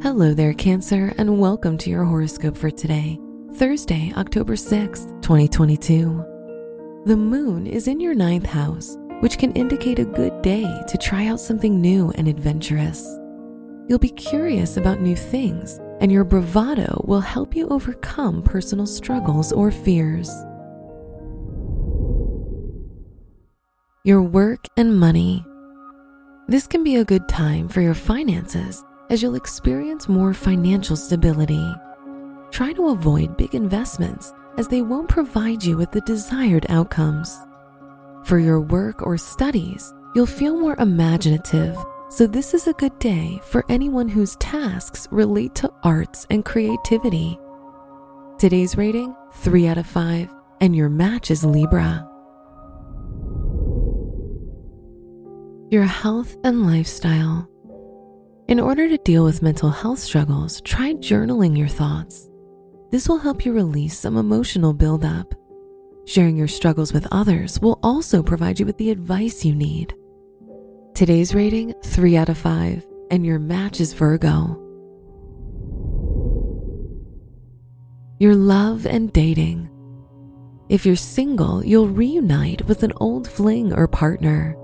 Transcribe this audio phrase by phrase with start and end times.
[0.00, 3.18] Hello there, Cancer, and welcome to your horoscope for today,
[3.54, 7.02] Thursday, October 6th, 2022.
[7.04, 11.26] The moon is in your ninth house, which can indicate a good day to try
[11.26, 13.04] out something new and adventurous.
[13.88, 19.50] You'll be curious about new things, and your bravado will help you overcome personal struggles
[19.50, 20.30] or fears.
[24.04, 25.44] Your work and money.
[26.46, 31.74] This can be a good time for your finances as you'll experience more financial stability.
[32.50, 37.38] Try to avoid big investments as they won't provide you with the desired outcomes.
[38.24, 41.76] For your work or studies, you'll feel more imaginative,
[42.10, 47.38] so this is a good day for anyone whose tasks relate to arts and creativity.
[48.38, 52.08] Today's rating 3 out of 5, and your match is Libra.
[55.70, 57.48] Your health and lifestyle.
[58.48, 62.30] In order to deal with mental health struggles, try journaling your thoughts.
[62.90, 65.34] This will help you release some emotional buildup.
[66.06, 69.94] Sharing your struggles with others will also provide you with the advice you need.
[70.94, 74.58] Today's rating 3 out of 5, and your match is Virgo.
[78.18, 79.68] Your love and dating.
[80.70, 84.56] If you're single, you'll reunite with an old fling or partner,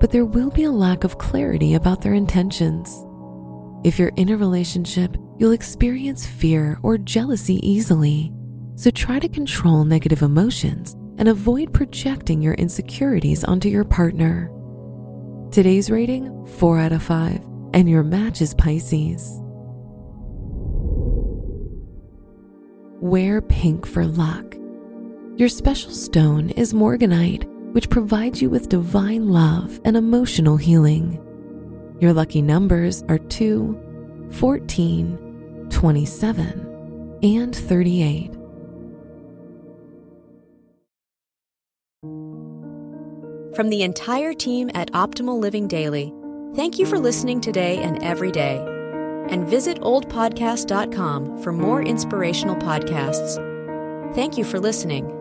[0.00, 3.06] but there will be a lack of clarity about their intentions.
[3.82, 8.30] If you're in a relationship, you'll experience fear or jealousy easily.
[8.74, 14.50] So try to control negative emotions and avoid projecting your insecurities onto your partner.
[15.50, 17.42] Today's rating 4 out of 5,
[17.72, 19.40] and your match is Pisces.
[23.00, 24.56] Wear pink for luck.
[25.36, 31.18] Your special stone is morganite, which provides you with divine love and emotional healing.
[32.00, 38.32] Your lucky numbers are 2, 14, 27, and 38.
[43.54, 46.14] From the entire team at Optimal Living Daily,
[46.54, 48.64] thank you for listening today and every day.
[49.28, 53.36] And visit oldpodcast.com for more inspirational podcasts.
[54.14, 55.19] Thank you for listening.